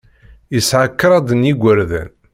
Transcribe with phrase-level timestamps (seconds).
[0.53, 2.09] Yesɛa kraḍ n yigerdan.